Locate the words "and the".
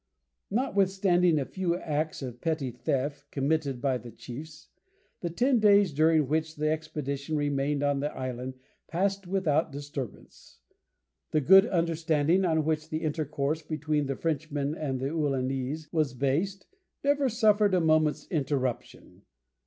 14.73-15.09